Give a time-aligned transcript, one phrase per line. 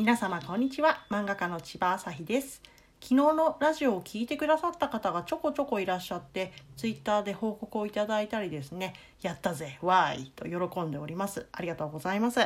[0.00, 1.04] 皆様こんにちは。
[1.10, 2.62] 漫画家の千葉朝日です。
[3.02, 11.44] 昨日のラジオを聞いてくださった方がちょこちょこいらっしゃってツイッターで報告をいただいたりですねやったぜわーいと喜んでおります。
[11.52, 12.40] ありがとうございます。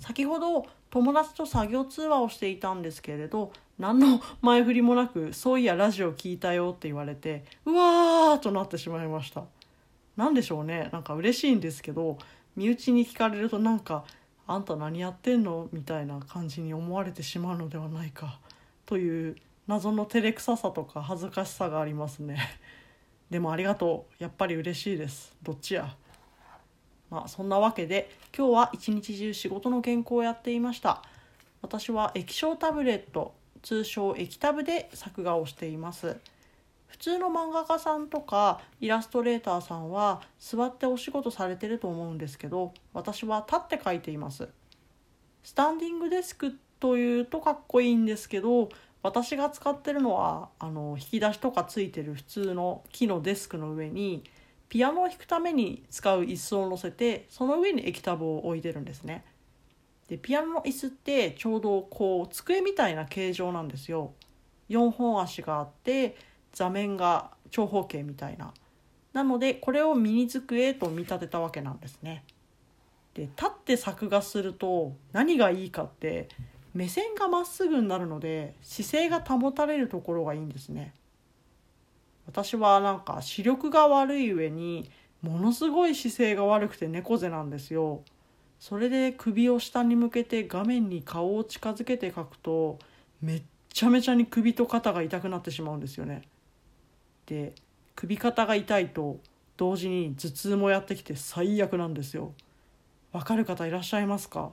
[0.00, 9.44] 先ほど友達と作業通話をしていたんですけれど何の前振りもなく「そういやラジオ聞いたよ」って言われてうわーとなってしまいました。
[10.18, 10.90] 何でしょうね。
[10.92, 12.18] なんか嬉しいんですけど
[12.54, 14.04] 身内に聞かれるとなんか
[14.46, 18.38] 「あんた何やってんの?」みたいな感じに思われてしまうのではないか。
[18.86, 22.38] という謎の照れくささとか恥ずかしさがありますね。
[23.30, 24.22] でもありがとう。
[24.22, 25.34] やっぱり嬉しいです。
[25.42, 25.96] どっちや？
[27.10, 31.02] まあそんなわけで今日は一日中仕事の原稿をやっていました。
[31.60, 36.18] 私は液晶タブレット通称液タブで作画をしています。
[36.92, 44.50] 普通の漫画家さんとかイラストレーターさんは座ってお仕事されてると思うんですけど私は立って描いています。
[45.42, 48.68] スタンディングデスクというとかっこいいんですけど
[49.02, 54.22] 私が使ってるのはあの引き出しとかついてる普通の木のデスクの上に
[54.68, 59.24] ピアノを弾くために使う椅子を乗せてその上に液タブを置いてるんですね。
[60.08, 64.12] でピアノの椅子ってちょうどこう机みたいな形状なんですよ。
[64.68, 66.16] 4本足があって
[66.52, 68.52] 座面が長方形みたいな。
[69.12, 72.24] なのでこれをミニ机と見立てたわけなんですね。
[73.14, 76.28] で立って作画すると何がいいかって
[76.74, 80.94] 目線がまっすぐになるので姿勢が保たれるところがいいんですね。
[82.26, 88.02] 私はなんか視力が悪い上にものすごい姿勢が悪くて猫背なんですよ。
[88.58, 92.78] それで首を下に向けて画面に顔を近づけて描くと
[93.20, 93.42] めっ
[93.72, 96.22] ちゃめちゃに首と肩が痛くなってしまうんですよね。
[97.32, 97.54] で
[97.94, 99.18] 首肩が痛いと
[99.56, 102.34] 同時に頭痛もやってきて最悪なんですよ。
[103.10, 104.50] わかる方いらっしゃいますか？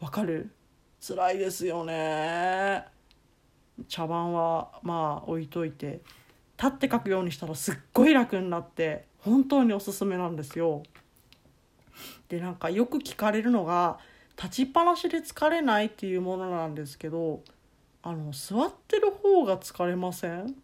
[0.00, 0.50] わかる？
[1.06, 2.84] 辛いですよね。
[3.88, 6.00] 茶番はまあ置いといて
[6.56, 10.82] 立って書くようにしたらすっごい楽になって本当におすすめなんですよ。
[12.28, 13.98] でなんかよく聞かれるのが
[14.36, 17.42] 立ちっぱなしで疲れないっていうものなんですけど
[18.02, 20.54] あの座ってる方が疲れません？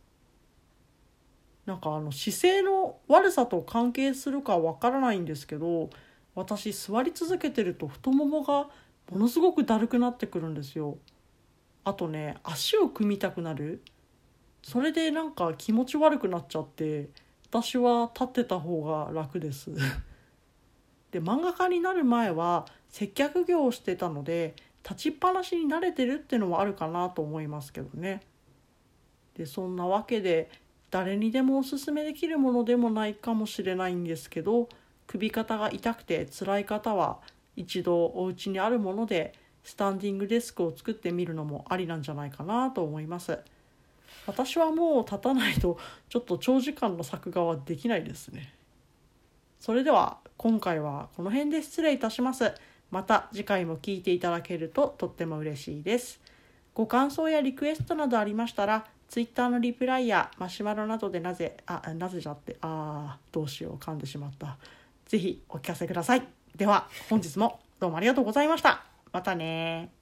[1.67, 5.91] なんかあの姿勢の悪さと関係するかわからないんですけど
[6.35, 8.69] 私座り続けてると太ももが
[9.11, 10.99] ものすごくだるくなってくるんですよ。
[11.85, 13.83] あとね足を組みたくなる。
[14.63, 17.09] それでなんか気持ち悪くなっちゃって
[17.51, 19.71] 私は立ってた方が楽です。
[21.11, 28.23] で漫画家になる前は接客業をしてたので立ちっぱなしに慣れてるっていうのもあるかなと思いますけどね。
[29.35, 30.51] でそんなわけで
[30.93, 34.69] 誰にでもおすすめできるものでもないかもしれないんですけど
[35.07, 37.19] 首肩が痛くて辛い方は
[37.57, 39.33] 一度お家にあるもので
[39.65, 43.39] スタンディングデスクを作ってみるのもありなんじゃないかなと思います。
[44.27, 45.79] 私はもう立たないと
[46.11, 48.53] ちょっと長時間の作画はできないですね。
[49.61, 52.53] それでは今回はこの辺で失礼いたします。
[52.91, 56.21] また次回も聞いていただけるととっても嬉しいです。
[56.75, 64.57] ご感想やリクエストなどありましたらツイッターのリプライやマシュマロなどでなぜあなぜじゃってあどうしよう噛んでしまった。
[65.05, 66.27] 是非お聞かせください。
[66.57, 68.83] では本日もどうもありがとうございました。
[69.13, 69.93] またね